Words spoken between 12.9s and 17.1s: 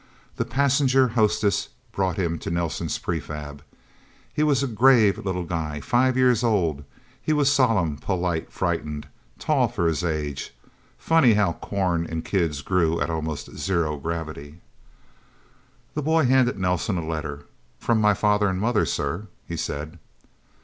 at almost zero gravity. The boy handed Nelsen a